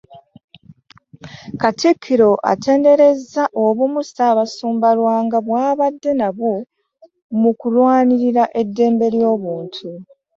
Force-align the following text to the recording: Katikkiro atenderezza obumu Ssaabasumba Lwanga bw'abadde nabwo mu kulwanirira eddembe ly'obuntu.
Katikkiro 1.61 2.31
atenderezza 2.51 3.43
obumu 3.65 4.01
Ssaabasumba 4.05 4.89
Lwanga 4.97 5.37
bw'abadde 5.45 6.11
nabwo 6.19 6.51
mu 7.41 7.51
kulwanirira 7.59 8.43
eddembe 8.61 9.07
ly'obuntu. 9.15 9.87